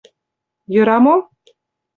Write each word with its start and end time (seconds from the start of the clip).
Йӧра 0.73 0.97
мо?.. 1.03 1.15